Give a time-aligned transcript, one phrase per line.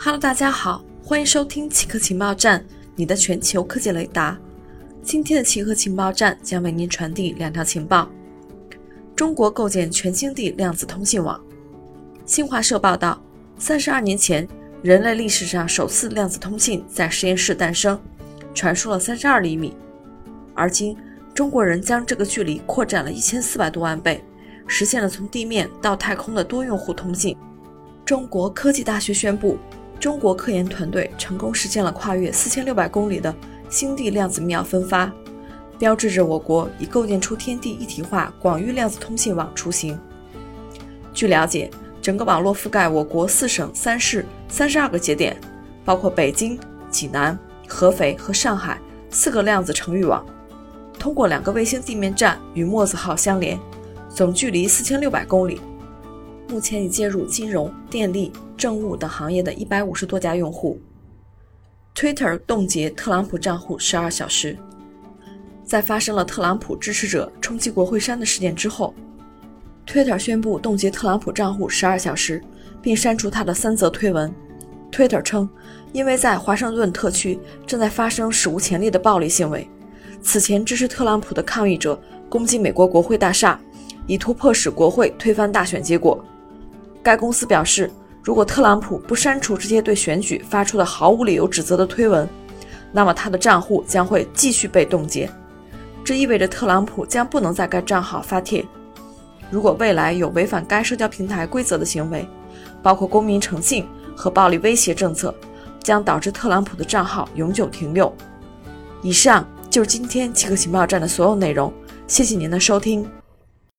[0.00, 4.38] Hello，大家好，欢迎收听奇客情报站，你的全球科技雷达。
[5.02, 8.08] 今天的奇客情报站将为您传递两条情报：
[9.16, 11.38] 中国构建全星地量子通信网。
[12.24, 13.20] 新华社报道，
[13.58, 14.46] 三十二年前，
[14.82, 18.00] 人类历史上首次量子通信在实验室诞生，
[18.54, 19.76] 传输了三十二厘米。
[20.54, 20.96] 而今，
[21.34, 24.22] 中国人将这个距离扩展了一千四百多万倍，
[24.68, 27.36] 实现了从地面到太空的多用户通信。
[28.04, 29.58] 中国科技大学宣布，
[30.00, 33.34] 中国科研团队成功实现了跨越四千六百公里的
[33.68, 35.10] 星地量子密钥分发，
[35.78, 39.98] 标志着我国已构建出天地一体化广域量子通信网雏形。
[41.12, 41.68] 据了解，
[42.00, 45.36] 整个网络覆盖我国四省三市三十二个节点，
[45.84, 46.58] 包括北京、
[46.90, 48.78] 济南、合肥和上海
[49.10, 50.24] 四个量子城域网。
[50.96, 53.58] 通过两个卫星地面站与墨子号相连，
[54.08, 55.60] 总距离四千六百公里。
[56.48, 60.80] 目前已接入金融、电力、政务等行业的一百五十多家用户。
[61.94, 64.56] Twitter 冻结特朗普账户十二小时。
[65.62, 68.94] 在发生了特朗普支持者冲击国会山的事件之后
[69.86, 72.42] ，Twitter 宣布冻结特朗普账户十二小时，
[72.80, 74.34] 并删除他的三则推文。
[74.90, 75.46] Twitter 称，
[75.92, 79.68] 因为在华盛顿特区正在发生史无前例的暴力行为。
[80.22, 83.60] 此前支持特朗普的抗议者攻击美国国会大厦，
[84.06, 86.24] 以图迫使国会推翻大选结果。
[87.02, 87.90] 该公司表示，
[88.22, 92.28] 如果特朗普不删除这些对选举发出的毫无理由指责的推文，
[92.92, 95.30] 那么他的账户将会继续被冻结。
[96.04, 98.64] 这意味着特朗普将不能在该账号发帖。
[99.50, 102.28] 如果未来有违反该社交平台规则的行为，
[102.82, 105.34] 包括公民诚信和暴力威胁政策，
[105.82, 108.12] 将导致特朗普的账号永久停用。
[109.02, 109.46] 以上。
[109.70, 111.70] 就是今天七个情报站的所有内容，
[112.06, 113.06] 谢谢您的收听。